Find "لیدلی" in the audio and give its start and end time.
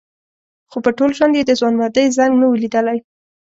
2.61-2.97